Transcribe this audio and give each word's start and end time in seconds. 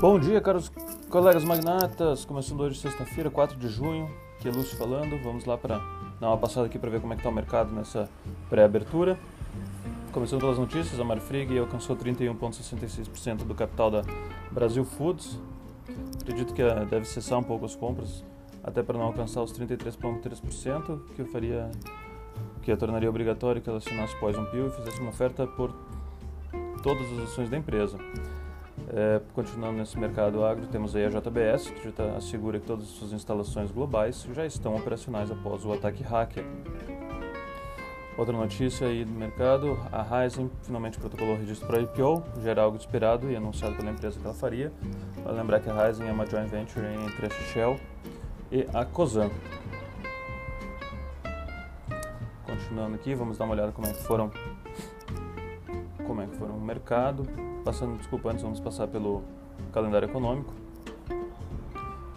Bom 0.00 0.18
dia, 0.18 0.40
caros 0.40 0.72
colegas 1.10 1.44
magnatas. 1.44 2.24
Começando 2.24 2.62
hoje, 2.62 2.80
sexta-feira, 2.80 3.30
4 3.30 3.58
de 3.58 3.68
junho. 3.68 4.10
Aqui 4.38 4.48
é 4.48 4.50
Lúcio 4.50 4.74
falando. 4.78 5.22
Vamos 5.22 5.44
lá 5.44 5.58
para 5.58 5.76
dar 6.18 6.28
uma 6.28 6.38
passada 6.38 6.66
aqui 6.66 6.78
para 6.78 6.88
ver 6.88 7.02
como 7.02 7.12
é 7.12 7.16
que 7.16 7.20
está 7.20 7.28
o 7.28 7.34
mercado 7.34 7.70
nessa 7.70 8.08
pré-abertura. 8.48 9.18
Começando 10.10 10.40
pelas 10.40 10.56
notícias, 10.56 10.98
a 10.98 11.04
Marfrig 11.04 11.58
alcançou 11.58 11.94
31,66% 11.98 13.44
do 13.44 13.54
capital 13.54 13.90
da 13.90 14.02
Brasil 14.50 14.86
Foods. 14.86 15.38
Acredito 16.18 16.54
que 16.54 16.62
eh, 16.62 16.86
deve 16.86 17.04
cessar 17.04 17.38
um 17.38 17.42
pouco 17.42 17.66
as 17.66 17.76
compras, 17.76 18.24
até 18.64 18.82
para 18.82 18.96
não 18.96 19.04
alcançar 19.04 19.42
os 19.42 19.52
33,3%, 19.52 20.98
que 21.14 21.20
eu 21.20 21.26
faria, 21.26 21.70
que 22.62 22.72
a 22.72 22.76
tornaria 22.78 23.10
obrigatório 23.10 23.60
que 23.60 23.68
ela 23.68 23.76
assinasse 23.76 24.18
pós 24.18 24.34
um 24.38 24.46
PIL 24.46 24.68
e 24.68 24.70
fizesse 24.70 24.98
uma 24.98 25.10
oferta 25.10 25.46
por 25.46 25.74
todas 26.82 27.06
as 27.12 27.24
ações 27.24 27.50
da 27.50 27.58
empresa. 27.58 27.98
É, 28.92 29.20
continuando 29.34 29.78
nesse 29.78 29.96
mercado 29.96 30.44
agro, 30.44 30.66
temos 30.66 30.96
aí 30.96 31.04
a 31.04 31.08
JBS, 31.08 31.70
que 31.70 31.84
já 31.84 31.92
tá, 31.92 32.16
assegura 32.16 32.58
que 32.58 32.66
todas 32.66 32.86
as 32.86 32.90
suas 32.90 33.12
instalações 33.12 33.70
globais 33.70 34.26
já 34.34 34.44
estão 34.44 34.74
operacionais 34.74 35.30
após 35.30 35.64
o 35.64 35.72
ataque 35.72 36.02
hacker. 36.02 36.44
Outra 38.18 38.36
notícia 38.36 38.88
aí 38.88 39.04
do 39.04 39.12
mercado, 39.12 39.78
a 39.92 40.02
Ryzen 40.02 40.50
finalmente 40.62 40.98
protocolou 40.98 41.34
o 41.34 41.38
registro 41.38 41.68
para 41.68 41.80
IPO, 41.80 42.24
já 42.42 42.50
era 42.50 42.62
algo 42.62 42.76
esperado 42.76 43.30
e 43.30 43.36
anunciado 43.36 43.76
pela 43.76 43.92
empresa 43.92 44.18
que 44.18 44.24
ela 44.24 44.34
faria. 44.34 44.72
Vale 45.22 45.38
lembrar 45.38 45.60
que 45.60 45.70
a 45.70 45.86
Ryzen 45.86 46.08
é 46.08 46.12
uma 46.12 46.26
joint 46.26 46.50
venture 46.50 46.84
entre 46.84 47.26
a 47.26 47.30
Shell 47.30 47.78
e 48.50 48.66
a 48.74 48.84
Cosan. 48.84 49.30
Continuando 52.44 52.96
aqui, 52.96 53.14
vamos 53.14 53.38
dar 53.38 53.44
uma 53.44 53.54
olhada 53.54 53.70
como 53.70 53.86
é 53.86 53.92
que 53.92 54.02
foram 54.02 54.32
como 56.04 56.22
é 56.22 56.26
que 56.26 56.36
foram 56.36 56.56
o 56.56 56.60
mercado. 56.60 57.49
Passando, 57.64 57.98
desculpa, 57.98 58.30
antes 58.30 58.42
vamos 58.42 58.58
passar 58.58 58.88
pelo 58.88 59.22
calendário 59.72 60.08
econômico. 60.08 60.52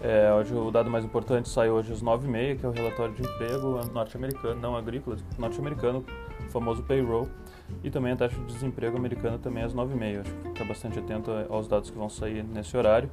É, 0.01 0.33
hoje 0.33 0.53
o 0.53 0.71
dado 0.71 0.89
mais 0.89 1.05
importante 1.05 1.47
sai 1.47 1.69
hoje 1.69 1.91
às 1.91 2.01
9h30, 2.01 2.59
que 2.59 2.65
é 2.65 2.69
o 2.69 2.71
relatório 2.71 3.13
de 3.13 3.21
emprego 3.21 3.79
norte-americano, 3.93 4.59
não 4.59 4.75
agrícola, 4.75 5.17
norte-americano, 5.37 6.03
famoso 6.49 6.83
payroll, 6.83 7.27
e 7.83 7.89
também 7.89 8.11
a 8.11 8.15
taxa 8.15 8.35
de 8.35 8.45
desemprego 8.45 8.97
americana 8.97 9.37
também 9.37 9.63
às 9.63 9.73
9h30. 9.73 10.21
Acho 10.21 10.33
que 10.33 10.47
ficar 10.49 10.65
bastante 10.65 10.99
atento 10.99 11.31
aos 11.49 11.67
dados 11.67 11.89
que 11.89 11.97
vão 11.97 12.09
sair 12.09 12.43
nesse 12.43 12.75
horário. 12.75 13.09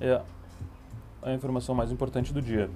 É 0.00 0.20
a 1.22 1.32
informação 1.32 1.74
mais 1.74 1.92
importante 1.92 2.32
do 2.32 2.42
dia 2.42 2.68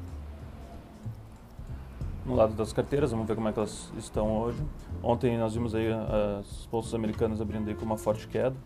no 2.27 2.35
lado 2.35 2.55
das 2.55 2.73
carteiras, 2.73 3.13
vamos 3.13 3.27
ver 3.27 3.37
como 3.37 3.49
é 3.49 3.53
que 3.53 3.59
elas 3.59 3.93
estão 3.97 4.37
hoje. 4.37 4.59
Ontem 5.03 5.39
nós 5.39 5.55
vimos 5.55 5.75
aí 5.75 5.89
as 5.93 6.69
bolsas 6.71 6.93
americanas 6.93 7.41
abrindo 7.41 7.69
aí 7.69 7.75
com 7.75 7.85
uma 7.85 7.97
forte 7.97 8.27
queda. 8.27 8.57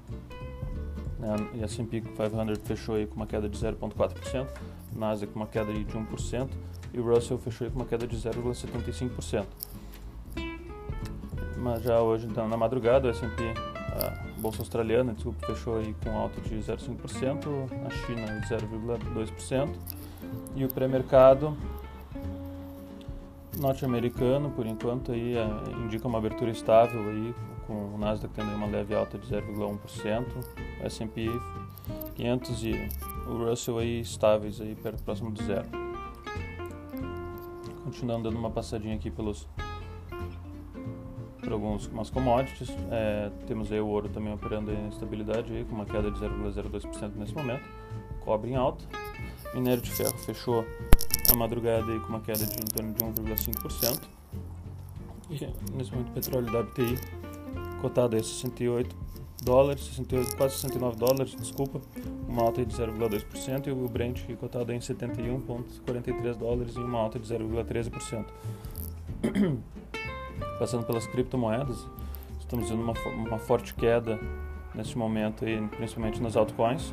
Né? 1.18 1.36
E 1.54 1.62
a 1.62 1.66
S&P 1.66 2.00
500 2.00 2.58
fechou 2.64 2.94
aí 2.94 3.06
com 3.06 3.16
uma 3.16 3.26
queda 3.26 3.48
de 3.48 3.58
0,4%, 3.58 4.46
Nasdaq 4.96 5.32
com 5.32 5.38
uma 5.38 5.46
queda 5.46 5.72
de 5.72 5.84
1% 5.84 6.48
e 6.94 6.98
o 6.98 7.04
Russell 7.04 7.38
fechou 7.38 7.66
aí 7.66 7.70
com 7.70 7.78
uma 7.78 7.86
queda 7.86 8.06
de 8.06 8.16
0,75%. 8.16 9.44
Mas 11.58 11.82
já 11.82 12.00
hoje, 12.00 12.26
então, 12.26 12.48
na 12.48 12.56
madrugada, 12.56 13.08
o 13.08 13.10
S&P, 13.10 13.52
a 13.76 14.40
bolsa 14.40 14.62
australiana, 14.62 15.12
desculpa, 15.12 15.46
fechou 15.46 15.76
aí 15.76 15.94
com 16.02 16.10
alta 16.16 16.40
de 16.40 16.56
0,5%, 16.56 17.68
a 17.86 17.90
China 17.90 18.40
0,2% 18.48 19.68
e 20.56 20.64
o 20.64 20.68
pré-mercado 20.68 21.54
norte-americano, 23.60 24.50
por 24.50 24.66
enquanto, 24.66 25.12
aí, 25.12 25.36
é, 25.36 25.46
indica 25.84 26.08
uma 26.08 26.18
abertura 26.18 26.50
estável, 26.50 27.00
aí, 27.08 27.34
com 27.66 27.94
o 27.94 27.98
Nasdaq 27.98 28.32
tendo 28.34 28.52
uma 28.54 28.66
leve 28.66 28.94
alta 28.94 29.18
de 29.18 29.26
0,1%, 29.26 30.24
o 30.82 30.86
S&P 30.86 31.28
500 32.16 32.64
e 32.64 32.88
o 33.28 33.44
Russell 33.44 33.78
aí 33.78 34.00
estáveis, 34.00 34.60
aí, 34.60 34.74
perto 34.74 35.02
próximo 35.02 35.30
de 35.30 35.44
zero. 35.44 35.68
Continuando 37.84 38.24
dando 38.24 38.38
uma 38.38 38.50
passadinha 38.50 38.96
aqui 38.96 39.10
pelos 39.10 39.46
por 41.40 41.52
algumas 41.52 42.10
commodities, 42.10 42.70
é, 42.90 43.30
temos 43.46 43.72
aí 43.72 43.80
o 43.80 43.86
ouro 43.86 44.08
também 44.08 44.32
operando 44.32 44.70
em 44.70 44.88
estabilidade, 44.88 45.52
aí, 45.52 45.64
com 45.64 45.74
uma 45.74 45.84
queda 45.84 46.10
de 46.10 46.18
0,02% 46.18 47.12
nesse 47.16 47.34
momento, 47.34 47.64
cobre 48.20 48.50
em 48.50 48.56
alta, 48.56 48.84
minério 49.54 49.82
de 49.82 49.90
ferro 49.90 50.16
fechou 50.18 50.64
a 51.32 51.36
madrugada 51.36 51.90
aí 51.90 52.00
com 52.00 52.08
uma 52.08 52.20
queda 52.20 52.44
de 52.44 52.54
em 52.54 52.92
torno 52.92 53.14
de 53.14 53.22
1,5%. 53.22 54.02
E 55.30 55.74
nesse 55.76 55.92
momento 55.92 56.08
o 56.08 56.12
petróleo 56.12 56.60
WTI 56.60 56.98
cotado 57.80 58.16
a 58.16 58.22
68 58.22 58.94
dólares, 59.42 59.84
68, 59.86 60.36
quase 60.36 60.54
69 60.56 60.96
dólares, 60.96 61.34
desculpa, 61.34 61.80
uma 62.28 62.42
alta 62.42 62.64
de 62.64 62.74
0,2% 62.74 63.68
e 63.68 63.70
o 63.70 63.88
Brent 63.88 64.22
cotado 64.38 64.72
em 64.72 64.78
71,43 64.78 66.34
dólares 66.34 66.74
e 66.74 66.80
uma 66.80 66.98
alta 66.98 67.18
de 67.18 67.26
0,13%. 67.26 68.26
Passando 70.58 70.84
pelas 70.84 71.06
criptomoedas, 71.06 71.86
estamos 72.38 72.68
vendo 72.68 72.82
uma, 72.82 72.92
uma 73.14 73.38
forte 73.38 73.74
queda 73.74 74.20
neste 74.74 74.96
momento, 74.96 75.44
aí, 75.44 75.60
principalmente 75.68 76.20
nas 76.20 76.36
altcoins. 76.36 76.92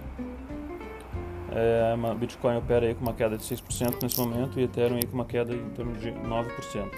É, 1.60 1.96
Bitcoin 2.14 2.56
opera 2.58 2.86
aí 2.86 2.94
com 2.94 3.02
uma 3.02 3.16
queda 3.16 3.36
de 3.36 3.44
6% 3.44 4.04
nesse 4.04 4.20
momento 4.20 4.60
e 4.60 4.64
Ethereum 4.64 4.98
aí 4.98 5.08
com 5.08 5.16
uma 5.16 5.26
queda 5.26 5.56
em 5.56 5.70
torno 5.72 5.94
de 5.94 6.12
9%. 6.12 6.92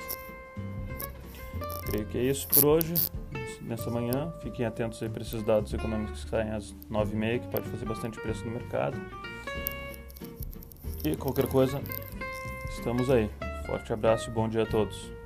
Creio 1.85 2.05
que 2.07 2.17
é 2.17 2.23
isso 2.23 2.45
por 2.49 2.65
hoje, 2.65 2.93
nessa 3.61 3.89
manhã. 3.89 4.33
Fiquem 4.41 4.65
atentos 4.65 5.01
aí 5.01 5.07
para 5.07 5.21
esses 5.21 5.41
dados 5.43 5.73
econômicos 5.73 6.25
que 6.25 6.29
saem 6.29 6.51
às 6.51 6.75
9h30, 6.91 7.39
que 7.39 7.47
pode 7.47 7.69
fazer 7.69 7.85
bastante 7.85 8.19
preço 8.19 8.43
no 8.43 8.51
mercado. 8.51 8.99
E 11.05 11.15
qualquer 11.15 11.47
coisa, 11.47 11.81
estamos 12.69 13.09
aí. 13.09 13.31
Forte 13.65 13.93
abraço 13.93 14.29
e 14.29 14.33
bom 14.33 14.49
dia 14.49 14.63
a 14.63 14.65
todos. 14.65 15.18